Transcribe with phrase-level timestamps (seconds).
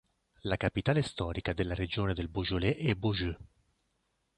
[0.39, 3.37] La capitale storica della regione del Beaujolais è Beaujeu.